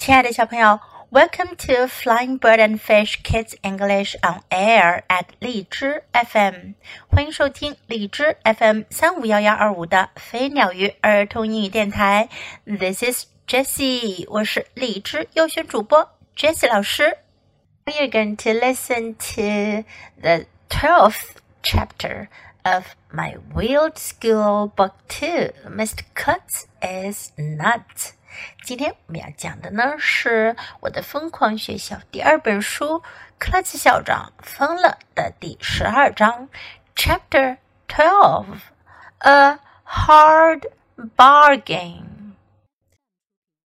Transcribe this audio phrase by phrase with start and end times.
[0.00, 0.80] 亲爱的小朋友
[1.10, 6.72] ，Welcome to Flying Bird and Fish Kids English on Air at 荔枝 FM，
[7.08, 12.30] 欢迎收听荔枝 FM 三五幺幺二五的飞鸟鱼儿童英语电台。
[12.64, 17.18] This is Jessie，我是荔枝优选主播 Jessie 老师。
[17.84, 19.84] We are going to listen to
[20.18, 22.28] the twelfth chapter
[22.62, 25.50] of my Weird School Book Two.
[25.68, 26.04] Mr.
[26.14, 28.14] Klutz is nuts.
[28.63, 32.99] 今天我们要讲的呢是我的疯狂学校第二本书《
[33.37, 36.49] 克拉奇校长疯了》的第十二章，
[36.95, 38.59] Chapter Twelve:
[39.19, 40.69] A Hard
[41.15, 42.33] Bargain，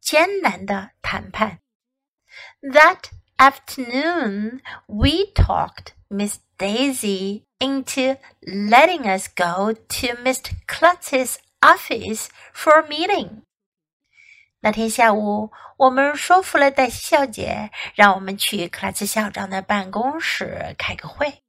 [0.00, 1.58] 艰难的谈判。
[2.62, 10.54] That afternoon, we talked Miss Daisy into letting us go to Mr.
[10.66, 13.42] Klutz's office for a meeting.
[14.65, 21.43] 那天下午，我们说服了黛西小姐，让我们去克拉茨校长的办公室开个会。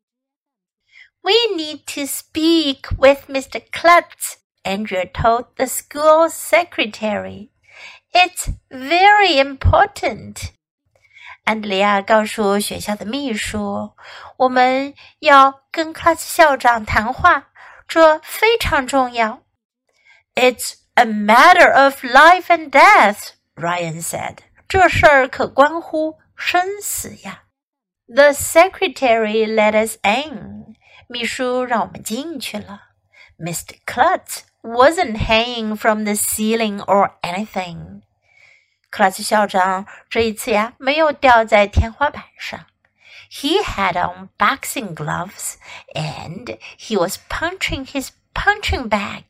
[1.20, 3.62] We need to speak with Mr.
[3.70, 7.50] Klutz, Andrea told the school secretary.
[8.12, 10.50] It's very important.
[11.44, 13.92] 安德利亚告诉学校的秘书，
[14.38, 17.52] 我们要跟克拉茨校长谈话，
[17.86, 19.44] 这非常重要。
[20.34, 24.39] It's a matter of life and death, Ryan said.
[24.67, 27.43] 这事儿可关乎生死呀。
[28.07, 30.75] The secretary let us in.
[31.07, 32.81] 秘书让我们进去了。
[33.37, 33.77] Mr.
[33.85, 38.01] Klutz wasn't hanging from the ceiling or anything.
[38.89, 42.65] 克拉斯校长这一次呀，没有吊在天花板上。
[43.31, 45.55] He had on boxing gloves
[45.93, 49.23] and he was punching his punching bag.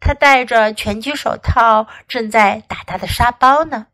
[0.00, 3.86] 他戴着拳击手套，正在打他的沙包呢。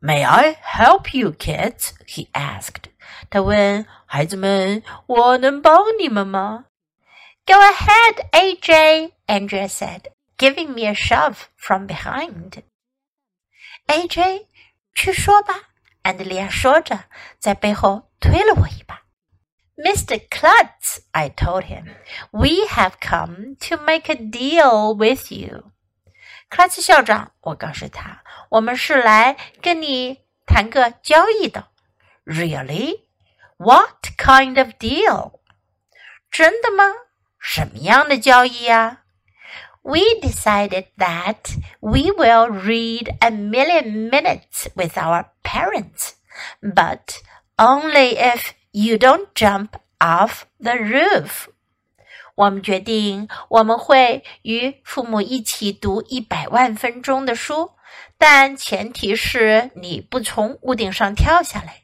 [0.00, 1.90] May I help you, kids?
[2.06, 2.90] He asked.
[3.30, 6.64] 他问孩子们：“我能帮你们吗？”
[7.46, 9.12] Go ahead, AJ.
[9.26, 10.02] Andrea said,
[10.36, 12.62] giving me a shove from behind.
[13.86, 14.46] AJ，
[14.94, 15.54] 去说吧。
[16.02, 17.04] 安德利亚说着，
[17.38, 19.01] 在背后推了我一把。
[19.77, 20.19] Mr.
[20.29, 21.95] Klutz, I told him,
[22.31, 25.71] we have come to make a deal with you.
[26.49, 31.67] 克拉茨校长，我告诉他，我们是来跟你谈个交易的。
[32.25, 33.01] Really?
[33.57, 35.39] What kind of deal?
[36.31, 36.85] 真的吗？
[37.39, 39.03] 什么样的交易呀？
[39.83, 46.15] We decided that we will read a million minutes with our parents,
[46.61, 47.21] but
[47.57, 49.68] only if you don't jump
[49.98, 51.46] off the roof.
[52.34, 57.72] 我们决定我们会与父母一起读一百万分钟的书，
[58.18, 61.82] 但前提是你不从屋顶上跳下来。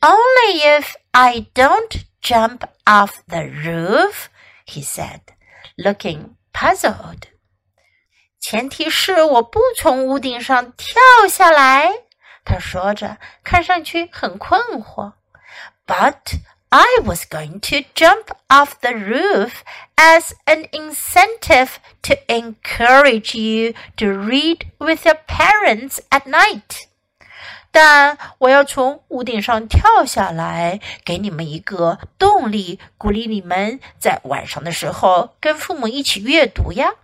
[0.00, 4.26] Only if I don't jump off the roof,
[4.66, 5.20] he said,
[5.76, 7.22] looking puzzled.
[8.38, 10.96] 前提是我不从屋顶上跳
[11.28, 11.90] 下来，
[12.44, 15.14] 他说着，看上去很困惑。
[15.85, 16.39] but
[16.69, 19.63] I was going to jump off the roof
[19.95, 26.87] as an incentive to encourage you to read with your parents at night.
[27.71, 36.95] 但我要从屋顶上跳下来，给你们一个动力，鼓励你们在晚上的时候跟父母一起阅读呀。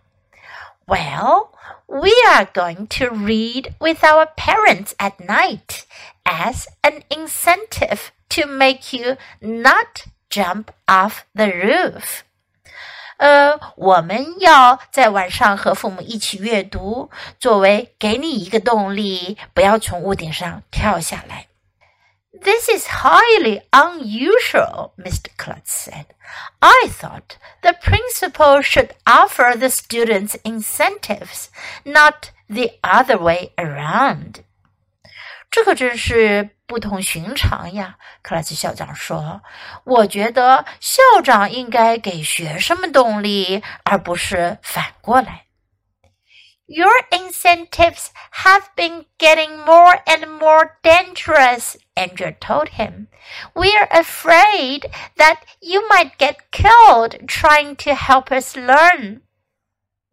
[0.85, 1.51] Well,
[1.85, 5.84] we are going to read with our parents at night
[6.25, 12.22] as an incentive to make you not jump off the roof.
[13.18, 17.09] 呃，我们要在晚上和父母一起阅读，
[17.40, 21.47] 作为给你一个动力，不要从屋顶上跳下来。
[22.41, 25.29] This is highly unusual, Mr.
[25.38, 26.07] Klutz said.
[26.59, 31.46] I thought the principal should offer the students incentives,
[31.85, 34.44] not the other way around.
[35.50, 39.43] 这可真是 不同寻常呀。”克莱斯校长说
[39.82, 45.47] ：“我觉得校长应该给学生们动力，而不是反过来。”
[46.70, 48.09] Your incentives
[48.44, 53.06] have been getting more and more dangerous, Andrea told him.
[53.55, 59.23] We're afraid that you might get killed trying to help us learn.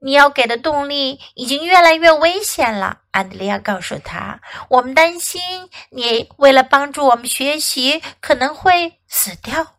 [0.05, 4.41] 你要给的动力已经越来越危险了，安德烈亚告诉他。
[4.69, 5.43] 我们担心
[5.91, 9.75] 你为了帮助我们学习，可能会死掉。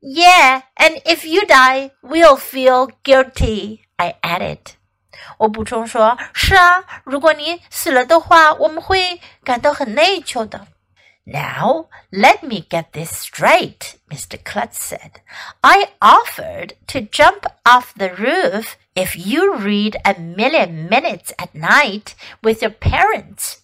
[0.00, 3.80] Yeah, and if you die, we'll feel guilty.
[3.96, 4.58] I added.
[5.38, 10.66] 我补充说：“是啊，如果你死了的话，我们会感到很内疚的。”
[11.24, 14.42] Now, let me get this straight, Mr.
[14.42, 15.20] Klutz said.
[15.60, 22.14] I offered to jump off the roof if you read a million minutes at night
[22.42, 23.62] with your parents.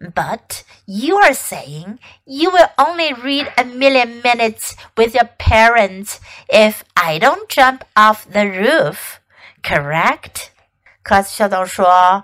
[0.00, 6.84] But you are saying you will only read a million minutes with your parents if
[6.96, 9.20] I don't jump off the roof,
[9.62, 10.50] correct?
[11.02, 12.22] 克拉斯校长说。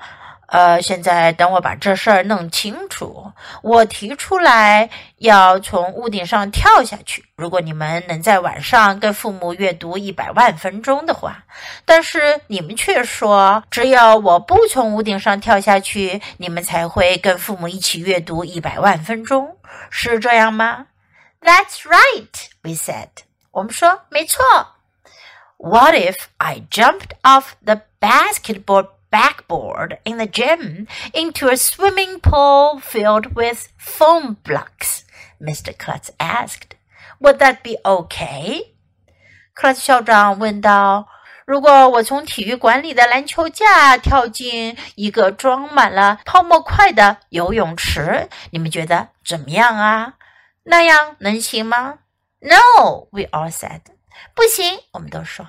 [0.51, 3.31] 呃，现在等我把这事儿弄清楚。
[3.63, 4.89] 我提出来
[5.19, 11.45] 要从屋顶上跳下去，如果你们能在晚上跟父母阅读一百万分钟的话，
[11.85, 19.55] 但是你们却说，只要我不从屋顶上跳下去，你们才会跟父母一起阅读一百万分钟，
[19.89, 20.87] 是这样吗
[21.41, 23.07] ？That's right, we said.
[23.51, 24.43] 我们说没错。
[25.55, 28.87] What if I jumped off the basketball?
[29.10, 35.04] backboard in the gym into a swimming pool filled with foam blocks?
[35.40, 35.76] Mr.
[35.76, 36.76] Klutz asked.
[37.20, 38.74] Would that be okay?
[39.54, 50.14] 克拉斯校长问道：“如果我从体育馆里的篮球架跳进一个装满了泡沫块的游泳池，你们觉得怎么样啊？
[50.64, 51.98] 那样能行吗？”“
[52.40, 53.80] No,” we all said.
[54.34, 55.46] 不行，我们都说。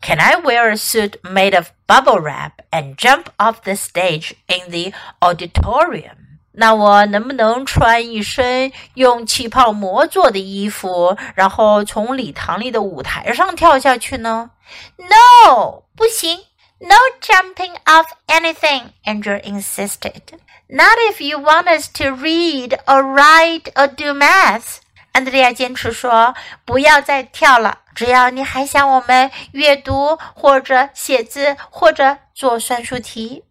[0.00, 4.70] can I wear a suit made of bubble wrap and jump off the stage in
[4.70, 6.16] the auditorium?
[6.52, 14.50] 那我能不能穿一身用气泡膜做的衣服，然后从礼堂里的舞台上跳下去呢
[14.96, 16.40] ？No，不行。
[16.82, 20.22] No jumping off anything, Andrea insisted.
[20.66, 24.78] Not if you want us to read or write or do math.
[25.12, 33.44] 安德利亚坚持说：“不要再跳了。”只要你还想我们阅读或者写字或者做算术题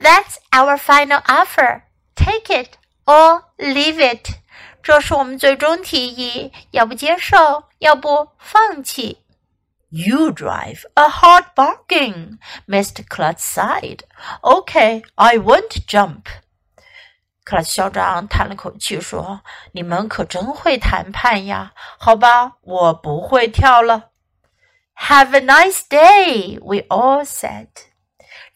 [0.00, 1.82] ，That's our final offer.
[2.16, 2.70] Take it
[3.04, 4.30] or leave it.
[4.82, 9.22] 这是我们最终提议，要不接受，要不放弃。
[9.90, 13.06] You drive a hard bargain, Mr.
[13.08, 14.00] Klutz sighed.
[14.42, 16.22] Okay, I won't jump.
[17.44, 19.42] 克拉斯校长叹了口气说
[19.72, 21.72] ：“你们可真会谈判呀！
[21.98, 24.10] 好吧，我不会跳了。”
[24.96, 27.68] Have a nice day, we all said.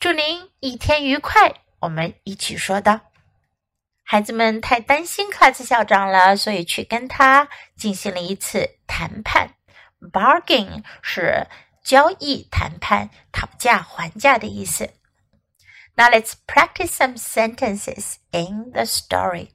[0.01, 3.01] 祝您一天愉快，我们一起说道。
[4.05, 9.51] 孩子们太担心克拉斯校长了，所以去跟他进行了一次谈判。
[10.13, 11.47] Bargain 是
[11.85, 14.95] 交易、谈判、讨价还价的意思。
[15.98, 19.52] Now let's practice some sentences in the story.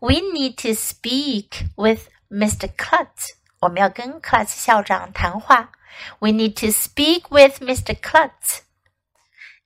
[0.00, 2.68] We need to speak with Mr.
[2.76, 3.34] Klutz.
[3.60, 5.72] 我们要跟克拉斯校长谈话。
[6.18, 7.94] We need to speak with Mr.
[7.94, 8.62] Klutz.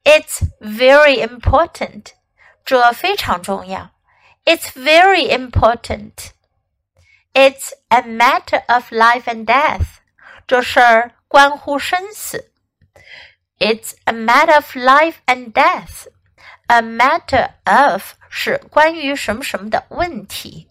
[0.05, 2.13] It's very important.
[2.65, 3.91] 这非常重要。
[4.45, 6.33] It's very important.
[7.33, 10.01] It's a matter of life and death.
[10.47, 12.53] 这事儿关乎生死。
[13.59, 16.07] It's a matter of life and death.
[16.67, 20.69] A matter of 是关于什么什么的问题。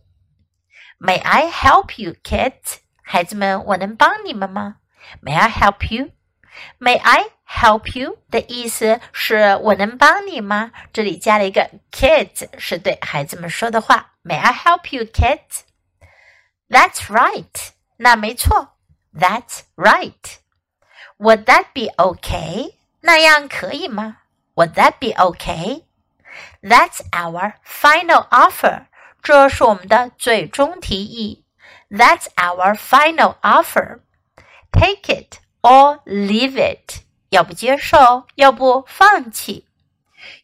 [1.00, 2.78] May I help you, kids？
[3.02, 4.78] 孩子们，我能帮你们吗？
[5.24, 10.72] May I help you？May I help you 的意思是我能帮你吗？
[10.92, 14.14] 这里加了一个 kids，是对孩子们说的话。
[14.24, 18.74] May I help you, kids？That's right，那没错。
[19.14, 22.74] That's right。Would that be okay？
[23.02, 24.18] 那样可以吗
[24.56, 25.84] ？would that be okay?
[26.62, 28.86] That's our final offer.
[29.24, 31.44] 这是我们的最终提议。
[31.90, 34.00] That's our final offer.
[34.72, 37.02] Take it or leave it.
[37.30, 39.68] 要不接受，要不放弃。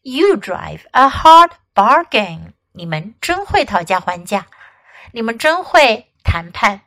[0.01, 2.53] You drive a hard bargain.
[2.73, 4.47] 你们真会讨价还价，
[5.11, 6.81] 你们真会谈判。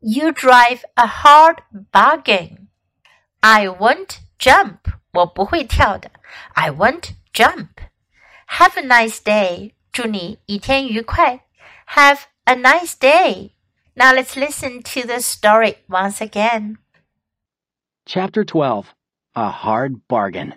[0.00, 1.58] You drive a hard
[1.90, 2.68] bargain.
[3.40, 4.78] I won't jump.
[5.12, 6.10] 我不会跳的。
[6.54, 7.80] I won't jump.
[8.46, 9.72] Have a nice day.
[9.92, 11.40] 祝你一天愉快。
[11.88, 13.52] Have a nice day.
[13.94, 16.76] Now let's listen to the story once again.
[18.04, 18.94] Chapter 12
[19.34, 20.54] A Hard Bargain.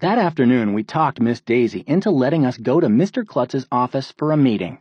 [0.00, 3.24] That afternoon, we talked Miss Daisy into letting us go to Mr.
[3.26, 4.80] Klutz's office for a meeting.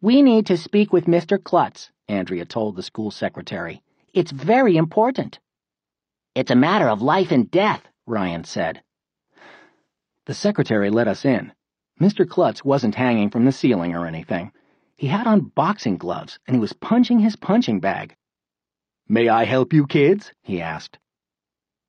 [0.00, 1.42] We need to speak with Mr.
[1.42, 3.82] Klutz, Andrea told the school secretary.
[4.14, 5.38] It's very important.
[6.34, 8.83] It's a matter of life and death, Ryan said.
[10.25, 11.53] The secretary let us in.
[11.99, 12.27] Mr.
[12.27, 14.51] Klutz wasn't hanging from the ceiling or anything.
[14.95, 18.15] He had on boxing gloves, and he was punching his punching bag.
[19.07, 20.31] May I help you, kids?
[20.41, 20.97] he asked.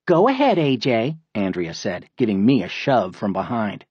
[0.07, 3.85] Go ahead, AJ, Andrea said, giving me a shove from behind.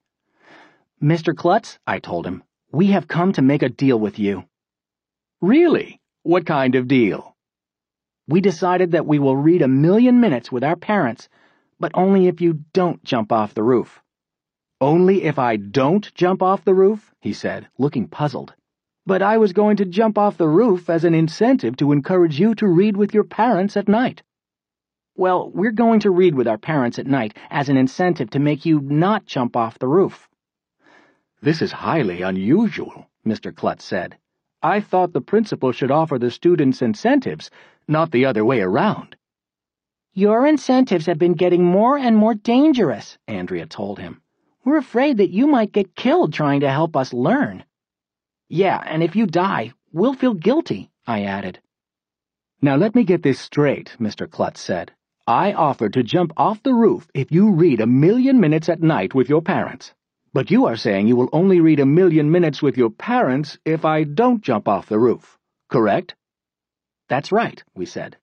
[1.02, 1.36] Mr.
[1.36, 4.44] Klutz, I told him, we have come to make a deal with you.
[5.42, 6.00] Really?
[6.24, 7.36] What kind of deal?
[8.28, 11.30] We decided that we will read a million minutes with our parents,
[11.82, 14.02] but only if you don't jump off the roof.
[14.80, 17.12] Only if I don't jump off the roof?
[17.20, 18.54] he said, looking puzzled.
[19.08, 22.54] But I was going to jump off the roof as an incentive to encourage you
[22.56, 24.22] to read with your parents at night.
[25.16, 28.64] Well, we're going to read with our parents at night as an incentive to make
[28.64, 30.30] you not jump off the roof.
[31.42, 33.54] This is highly unusual, Mr.
[33.54, 34.18] Klutz said.
[34.62, 37.50] I thought the principal should offer the students incentives,
[37.88, 39.16] not the other way around.
[40.14, 44.22] Your incentives have been getting more and more dangerous, Andrea told him.
[44.66, 47.64] We're afraid that you might get killed trying to help us learn.
[48.50, 51.62] Yeah, and if you die, we'll feel guilty, I added.
[52.62, 54.30] Now let me get this straight, Mr.
[54.30, 54.92] Klutz said.
[55.26, 59.16] I offered to jump off the roof if you read a million minutes at night
[59.16, 59.94] with your parents.
[60.34, 63.86] But you are saying you will only read a million minutes with your parents if
[63.86, 65.40] I don't jump off the roof,
[65.70, 66.16] correct?
[67.08, 68.18] That's right, we said.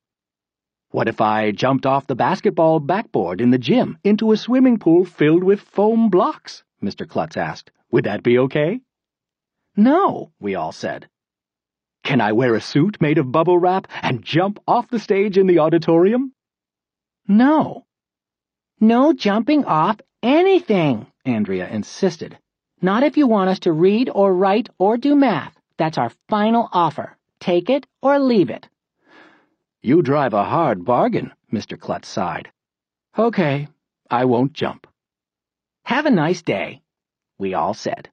[0.90, 5.04] What if I jumped off the basketball backboard in the gym into a swimming pool
[5.04, 6.64] filled with foam blocks?
[6.82, 7.06] Mr.
[7.06, 7.70] Klutz asked.
[7.90, 8.80] Would that be okay?
[9.76, 11.08] No, we all said.
[12.04, 15.46] Can I wear a suit made of bubble wrap and jump off the stage in
[15.46, 16.32] the auditorium?
[17.26, 17.84] No.
[18.80, 22.38] No jumping off anything, Andrea insisted.
[22.80, 25.54] Not if you want us to read or write or do math.
[25.76, 27.18] That's our final offer.
[27.40, 28.68] Take it or leave it.
[29.87, 31.77] You drive a hard bargain, Mr.
[31.77, 32.51] Klutz sighed.
[33.17, 33.67] Okay,
[34.09, 34.87] I won't jump.
[35.85, 36.81] Have a nice day,
[37.37, 38.05] we all said.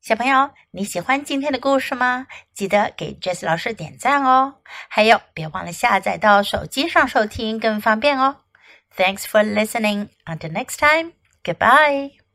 [0.00, 2.26] 小朋友，你喜欢今天的故事吗？
[2.54, 4.56] 记得给 Jess 老师点赞哦！
[4.88, 8.38] 还有，别忘了下载到手机上收听，更方便哦。
[8.96, 10.08] Thanks for listening.
[10.24, 11.12] Until next time.
[11.44, 12.22] Goodbye.